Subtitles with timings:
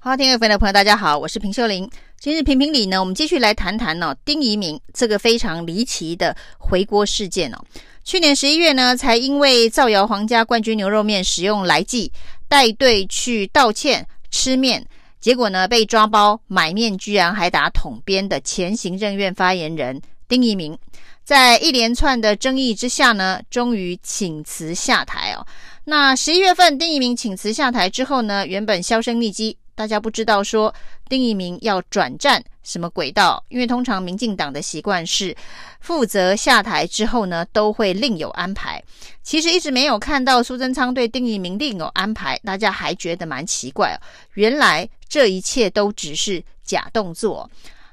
[0.00, 1.90] 好，听众朋友，大家好，我是平秀玲。
[2.20, 7.58] 今日评评理呢，我们继续来谈谈呢、哦，丁怡铭这个非常离奇的回锅事件哦。
[8.04, 12.12] 去年十一月呢，才因为造谣皇家冠军牛肉面使用来剂，
[12.46, 14.86] 带队去道歉吃面，
[15.18, 20.78] 结果呢被抓包买面，居然还打统编的前行政院发言人丁怡铭，
[21.24, 25.44] 在一连串的争议之下呢，终于请辞下台哦。
[25.86, 29.58] 那十一月份丁怡铭请辞下台之后呢，原本销声匿迹。
[29.78, 30.74] 大家不知道说
[31.08, 35.32] 丁一明要转战什么轨道，因为通常民进党的习惯是
[35.78, 38.82] 负责下台之后呢，都会另有安排。
[39.22, 43.96] 其实一直没有看到苏贞昌对丁一明另有安排，大家还觉得蛮奇怪哦。
[44.34, 47.48] 原来这一切都只是假动作。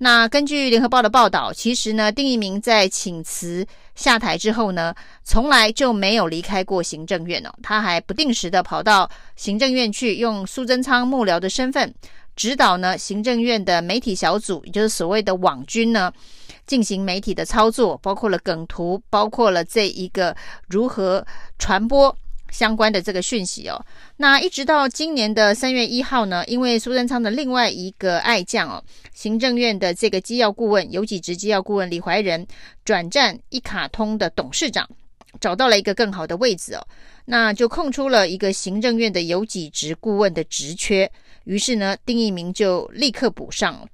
[0.00, 3.66] 那根据联合报的报道，其实呢，丁怡铭在请辞
[3.96, 7.50] 下台之后呢，从来就没有离开过行政院哦。
[7.62, 11.92] 他还不定时的跑到行政院去，用苏贞昌幕僚的身份
[12.36, 16.12] 指导呢行政院的媒体小组，也就是所谓的网军呢，
[16.64, 20.36] 进行媒体的操作，包括了梗图，包括了这一个
[20.68, 21.26] 如何
[21.58, 22.16] 传播。
[22.50, 23.84] 相关的这个讯息哦，
[24.16, 28.82] 那一直到今年的三月一号呢，因为苏贞昌的另外一个爱将哦，
[29.12, 32.46] 行政院的这个机要顾问、游己职机要顾问李怀仁
[32.84, 34.88] 转战一卡通的董事长，
[35.40, 36.86] 找到了一个更好的位置哦，
[37.24, 41.10] 那就空出了一个行政院的游己职顾问的职缺，
[41.44, 43.86] 于是呢，丁一鸣就立刻补上。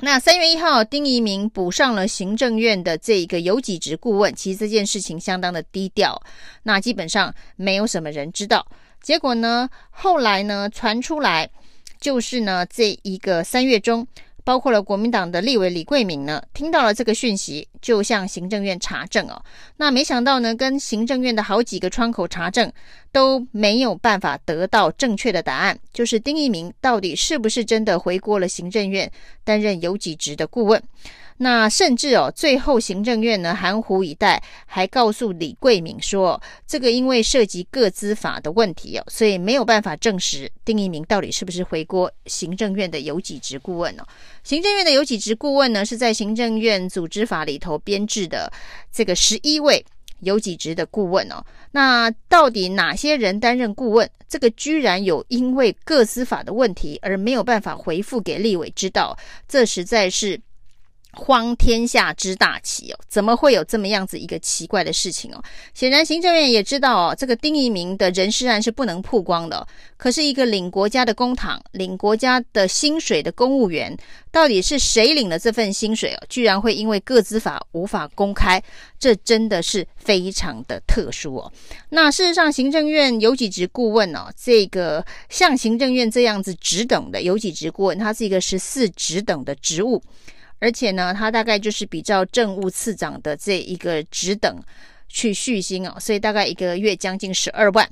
[0.00, 4.34] 那三月一号，丁一明补上了行政院的这一个有几职顾问。
[4.34, 6.20] 其实这件事情相当的低调，
[6.64, 8.66] 那基本上没有什么人知道。
[9.00, 11.48] 结果呢，后来呢传出来，
[12.00, 14.06] 就是呢这一个三月中。
[14.44, 19.42] 包括了国民党的立委李桂敏呢，听到了这个讯息，就向行政院查证哦。
[19.76, 22.72] 那没想到呢，跟行政院的好几个窗口查证
[23.12, 29.10] 都没有办法得到正确的答案，就是丁一鸣到底是不是真的回国了行政院，
[29.44, 30.82] 担任游己职的顾问。
[31.38, 44.04] 那甚至哦，最后行政院呢含糊以待，还告诉李贵敏说，这个因为涉及个资法的问题哦，所以没有办法证实丁一鸣到底是不是回国行政院的游几职顾问哦。
[44.44, 48.52] 行政院的游几职顾问呢，是在行政院组织法里头编制的
[48.92, 49.84] 这个十一位
[50.20, 51.44] 有几职的顾问哦。
[51.72, 54.08] 那到底哪些人担任顾问？
[54.28, 60.40] 这个居然有因为各司法的问题而没有办法回复给立委知道，这实在是。
[61.12, 65.42] 荒天下之大奇哦，怎么会有这么样子一个奇怪的事情哦？
[65.74, 69.66] 显然行政院也知道哦，这个丁怡铭的人事案是不能曝光的。
[69.96, 73.96] 可是，一个领国家的公帑、领国家的薪水的公务员，
[74.32, 76.26] 到底是谁领了这份薪水哦？
[76.28, 78.60] 居然会因为个资法无法公开，
[78.98, 81.52] 这真的是非常的特殊哦。
[81.90, 90.02] 那事实上，行政院有几职顾问哦，这个像行政院这样子职等的有几职顾问，它是一个十四职等的职务。
[90.62, 94.62] 而且呢，他大概就是比照政务次长的这一个职等
[95.08, 97.90] 去续薪哦，所以大概一个月将近十二万。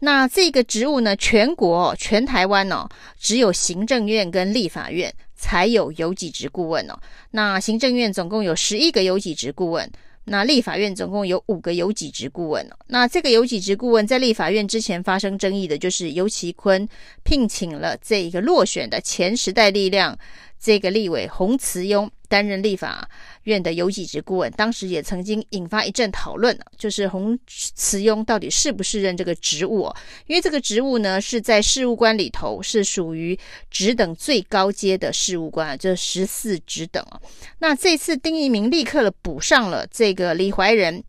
[0.00, 6.98] 那这个职务呢，全国全台湾哦，只有行政院跟立法院才有游己职顾问哦。
[7.30, 9.88] 那行政院总共有十一个游己职顾问，
[10.30, 12.64] 那立法院总共有五个游己职顾问。
[12.86, 16.88] 那这个游己职顾问在立法院之前发生争议的，就是尤其坤
[17.24, 20.16] 聘请了这一个落选的前时代力量。
[20.62, 23.06] 这个立委洪慈庸担任立法
[23.42, 29.92] 院的游击职顾问，当时也曾经引发一阵讨论，就是洪慈庸到底是不是任这个职务？
[30.28, 33.36] 因为这个职务呢是在事务官里头是属于
[33.68, 37.20] 职等最高阶的事务官，就是十四职等啊。
[37.58, 41.02] 那这次丁一鸣立刻了补上了这个李怀仁。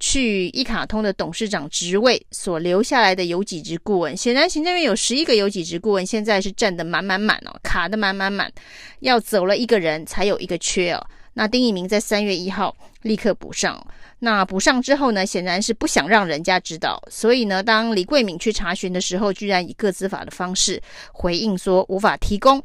[0.00, 8.52] 去一卡通的董事长职位所留下来的有几职顾问，显然行政院有十一个有几职顾问，现在是占得满满满哦，卡得满满满，
[9.00, 11.06] 要走了一个人才有一个缺哦。
[11.34, 13.86] 那丁怡铭在三月一号立刻补上，
[14.20, 20.82] 那补上之后呢，显然是不想让人家知道，所以呢，当李桂敏去查询的时候，居然以个资法的方式
[21.12, 22.62] 回应说无法提供。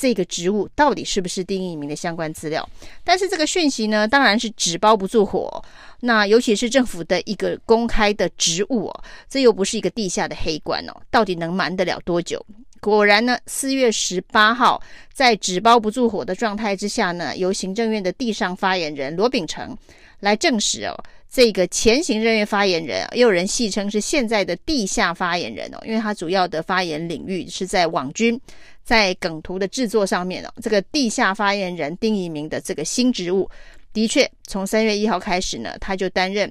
[0.00, 2.66] 这个职务到底是不是丁怡铭的相关资料？
[3.02, 5.62] 但是这个讯息呢，当然是纸包不住火。
[6.00, 12.40] 那尤其是政府的一个公开的职务哦，这又不是一个地下的黑官哦，到底能瞒得了多久？
[12.80, 14.80] 果然呢，四月十八号，
[15.12, 19.76] 在纸包不住火的状态之下呢，由行政院的地上发言人罗秉成
[20.20, 20.94] 来证实哦。
[21.28, 28.40] 这个前行政院发言人，也有人戏称是现在的地下发言人哦，因为他主要的发言领域是在网军、
[28.88, 30.48] 在梗图的制作上面哦。
[30.62, 33.46] 这个地下发言人丁怡铭的这个新职务，
[33.92, 36.50] 的确从三月一号开始呢，他就担任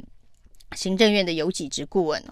[0.75, 2.23] 行政院的游己职顾问。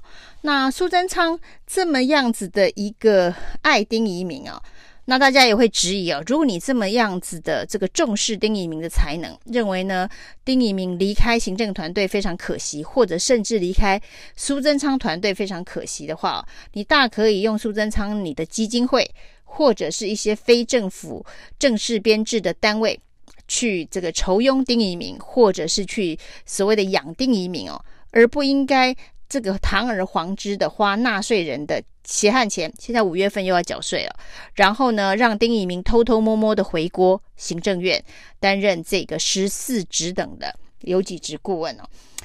[0.42, 4.62] 那苏贞昌这么样子的一个爱丁怡铭啊，
[5.08, 10.10] 那大家也会质疑啊，如果你这么样子的这个重视丁怡铭的才能，认为呢
[10.44, 14.02] 丁怡铭离开行政团队非常可惜，或者甚至离开
[14.36, 16.44] 苏贞昌团队非常可惜的话，
[16.74, 19.10] 你大可以用苏贞昌你的基金会，
[19.44, 21.24] 或者是一些非政府
[21.60, 23.00] 正式编制的单位
[23.48, 26.18] 去这个酬庸丁怡铭，或者是去
[26.48, 27.80] 所谓的养丁怡铭哦，
[28.12, 28.96] 而不应该。
[29.28, 34.16] 这个堂而皇之的花纳税人的血汗钱，现在五月份又要缴税了。
[34.54, 38.04] 然后呢，让丁怡铭偷偷摸摸的回锅行政院
[38.40, 41.84] 担任这个十四职等的游击职顾问哦。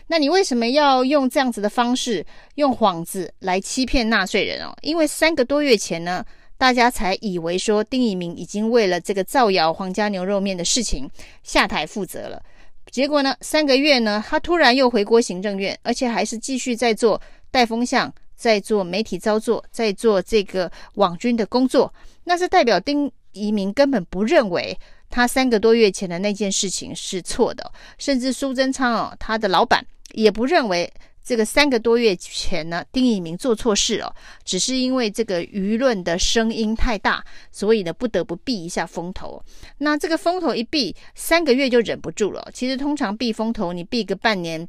[0.09, 2.27] 那你为什么要用这样子的方式，
[2.57, 4.77] 用幌子来欺骗纳税人哦？
[4.83, 6.25] 因为三个多月前呢，
[6.59, 11.09] 大家才以为说丁怡铭已经为了这个造谣皇家牛肉面的事情
[11.43, 12.43] 下台负责了。
[12.91, 17.21] 结果呢，三个月呢，他突然又回锅行政院，而且还是继续在做
[17.51, 21.93] 带风向，在做媒体操作，在做这个网军的工作。
[22.25, 24.79] 那是代表丁移民根本不认为
[25.09, 30.93] 他三个多月前的那件事情是错的，甚至苏贞昌哦，他的老板也不认为。
[31.23, 34.13] 这个三个多月前呢，丁怡铭做错事哦，
[34.45, 39.43] 只是因为这个舆论的声音太大，所以呢不得不避一下风头。
[39.79, 42.49] 那这个风头一避，三个月就忍不住了。
[42.53, 44.67] 其实通常避风头，你避个半年、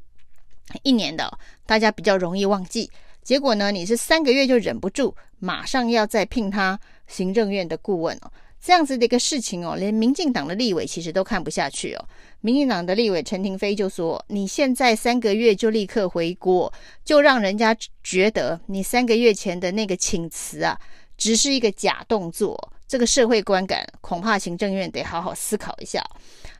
[0.83, 2.89] 一年的，大家比较容易忘记。
[3.23, 8.31] 结果呢，你是三个月就忍不住，马上要再聘他行政院的顾问哦。
[8.61, 12.05] 这样子的一个事情哦，连民进党的立委其实都看不下去哦。
[12.41, 16.71] 民进党的立委陈亭妃就说：“你现在三个月就立刻回国，
[17.03, 20.79] 就让人家觉得你三个月前的那个请辞啊，
[21.17, 22.71] 只是一个假动作。
[22.87, 26.03] 这个社会观感，恐怕行政院得好好思考一下。”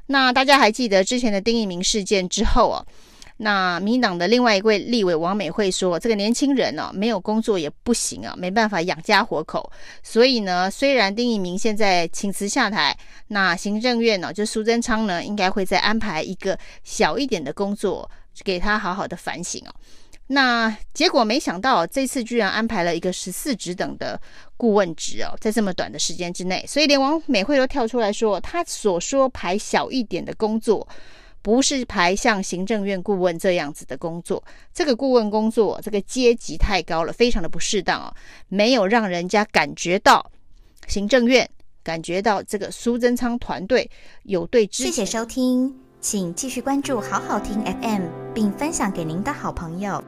[0.07, 2.83] 那大家还记得之前的丁怡铭事件之后啊？
[3.43, 9.71] 那民党的另外一位立委王美惠说：“这个年轻人呢、啊，没有工作也不行啊，没办法养家活口。
[10.03, 12.95] 所以呢，虽然丁怡铭现在请辞下台，
[13.29, 18.07] 那行政院呢、就苏贞昌呢，应该会再安排一个小一点的工作，
[18.43, 19.73] 给他好好的反省哦。
[20.27, 24.21] 那结果没想到，这次居然安排了一个十四职等的
[24.55, 30.87] 顾问职哦，在这么短的时间之内，所以连王美惠都跳出来说，他所说排小一点的工作。”
[31.41, 34.43] 不是排像行政院顾问这样子的工作，
[34.73, 38.13] 这个顾问工作这个阶级太高了，非常的不适当哦，
[38.47, 40.31] 没有让人家感觉到
[40.87, 41.49] 行政院
[41.83, 43.89] 感觉到这个苏贞昌团队
[44.23, 44.67] 有对。
[44.71, 48.03] 谢谢收听，请继续关注好好听 FM，
[48.33, 50.03] 并分享给您的好朋友。